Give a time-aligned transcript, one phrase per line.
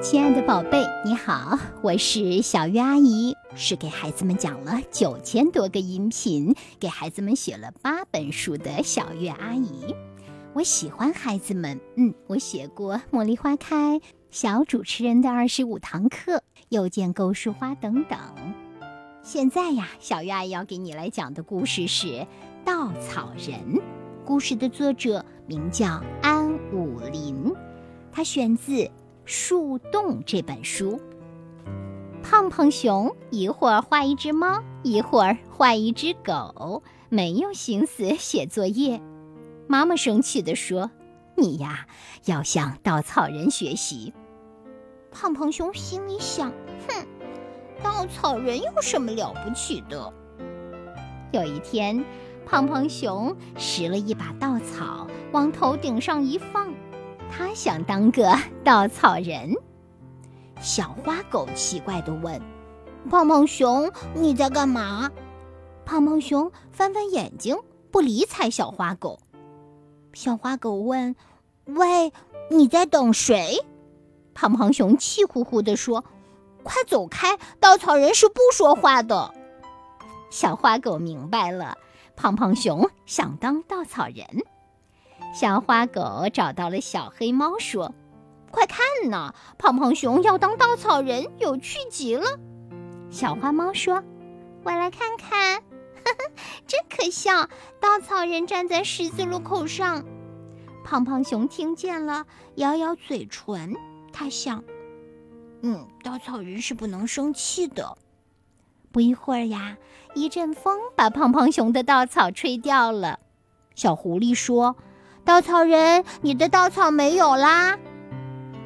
[0.00, 9.92] 亲爱的宝贝，你好，我是小月阿姨，是给孩子们讲了九千多个音频，给孩子们写了八本书的小月阿姨。
[10.52, 13.96] 我喜欢孩子们，嗯，我写过《茉莉花开》
[14.30, 16.36] 《小主持人的二十五堂课》
[16.68, 18.16] 《又见构树花》等等。
[19.24, 22.06] 现在呀，小月阿姨要给你来讲的故事是
[22.64, 23.58] 《稻草人》，
[24.24, 27.52] 故事的作者名叫安武林，
[28.12, 28.72] 他选自
[29.30, 30.98] 《树洞》这本书。
[32.22, 38.98] 胖胖熊一会儿画一只猫，一会儿画一只狗，没有心思写作业。
[39.66, 40.90] 妈妈生气地说
[41.36, 41.86] ：“你呀，
[42.24, 44.14] 要向稻草人学习。”
[45.12, 46.50] 胖胖熊心里想
[46.88, 47.06] ：“哼，
[47.82, 50.10] 稻草人有什么了不起的？”
[51.32, 52.02] 有一天，
[52.46, 56.72] 胖胖熊拾了一把稻草，往头顶上一放，
[57.30, 59.54] 他想当个稻草人。
[60.60, 62.40] 小花狗奇怪地问
[63.10, 65.10] ：“胖胖熊，你在干嘛？”
[65.86, 67.56] 胖胖熊翻翻眼睛，
[67.90, 69.20] 不理睬小花狗。
[70.12, 71.14] 小花狗问
[71.66, 72.12] ：“喂，
[72.50, 73.64] 你在等谁？”
[74.34, 76.04] 胖胖熊气呼呼地说
[76.62, 77.38] ：“快走开！
[77.60, 79.32] 稻草人是不说话的。”
[80.30, 81.78] 小花狗明白了，
[82.16, 84.26] 胖胖熊想当稻草人。
[85.32, 87.94] 小花狗找到了小黑猫，说
[88.50, 92.24] ：“快看呐，胖胖熊要当稻草人，有趣极了。”
[93.10, 94.02] 小花猫说
[94.64, 95.62] ：“我来看看。
[96.66, 97.48] ”真可笑！
[97.80, 100.04] 稻草人站在十字路口上，
[100.84, 103.76] 胖胖熊听见了，咬咬嘴唇。
[104.12, 104.64] 他想
[105.62, 107.96] ：“嗯，稻草人是不能生气的。”
[108.90, 109.76] 不一会儿呀，
[110.14, 113.20] 一阵风把胖胖熊的稻草吹掉了。
[113.74, 114.76] 小狐狸说
[115.28, 117.78] ：“稻草人，你的稻草没有啦！”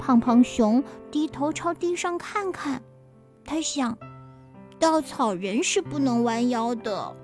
[0.00, 2.80] 胖胖熊低头朝地上看看，
[3.44, 3.98] 他想
[4.80, 7.14] ：“稻草人是不能弯腰的。”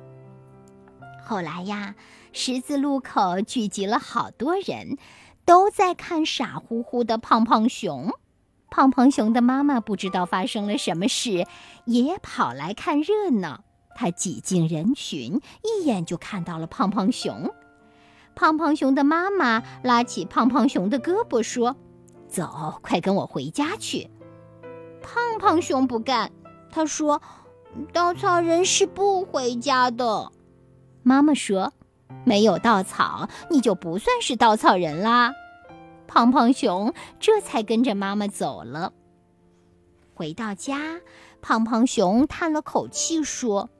[1.24, 1.94] 后来呀，
[2.34, 4.98] 十字路口聚集了好多人，
[5.46, 8.10] 都在看傻乎乎的胖胖熊。
[8.68, 11.46] 胖胖熊的妈妈不知道发生了什么事，
[11.86, 13.64] 也跑来看热闹。
[13.94, 17.50] 他挤进人群，一眼就看到了胖胖熊。
[18.34, 21.76] 胖胖熊的妈妈拉起胖胖熊的胳膊说
[22.28, 24.10] ：“走，快跟我回家去。”
[25.02, 26.30] 胖胖熊不干，
[26.70, 27.20] 他说
[27.92, 30.32] ：“稻草人是不回家的。”
[31.02, 31.72] 妈妈说
[32.24, 35.32] ：“没有稻草，你就不算是稻草人啦。”
[36.06, 38.92] 胖胖熊这才跟着妈妈走了。
[40.14, 41.00] 回到家，
[41.40, 43.70] 胖胖熊叹了口气说：“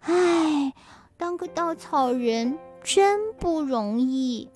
[0.00, 0.74] 唉，
[1.16, 4.48] 当个稻草人真不容易。”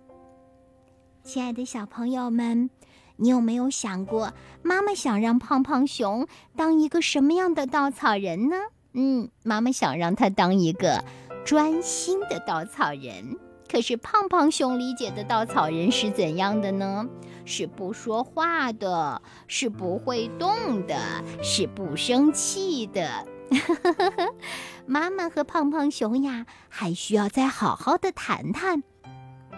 [1.22, 2.70] 亲爱的小朋友们，
[3.16, 8.56] 你有没有想过，妈妈想让胖胖熊当一个什么样的稻草人呢？
[8.92, 11.04] 嗯，妈妈想让他当一个。
[11.44, 13.38] 专心的稻草人，
[13.70, 17.06] 可是胖胖熊理解的稻草人是怎样的呢？
[17.44, 20.96] 是不说话的，是不会动的，
[21.42, 23.26] 是不生气的。
[24.86, 28.82] 妈妈和胖胖熊呀，还需要再好好的谈谈。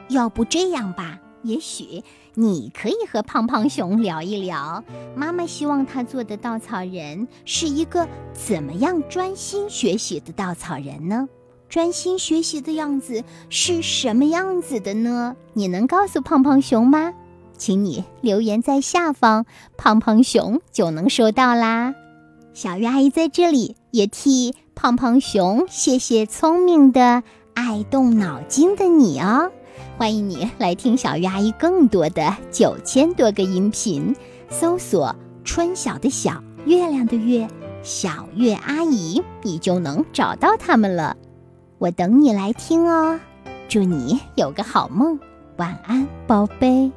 [0.08, 2.02] 要不这样吧，也许
[2.34, 4.84] 你可以和胖胖熊聊一聊，
[5.16, 11.28] 妈妈希望他做的稻草人是一个怎么样专心学习的稻草人呢？
[11.68, 15.34] 专心学习的样子是什么样子的呢？
[15.54, 17.12] 你能告诉胖胖熊吗？
[17.58, 19.44] 请你留言在下方，
[19.76, 21.94] 胖胖熊就能收到啦。
[22.56, 27.22] 小鱼阿姨在这里也替胖胖熊谢谢聪明的、
[27.52, 29.52] 爱动脑筋的你哦。
[29.98, 34.16] 欢迎你来听小鱼阿姨更多的九千多个音频，
[34.48, 37.46] 搜索“春晓的晓，月亮的月，
[37.82, 41.14] 小月阿姨”，你就能找到他们了。
[41.76, 43.20] 我等你来听哦，
[43.68, 45.20] 祝你有个好梦，
[45.58, 46.90] 晚安，宝贝。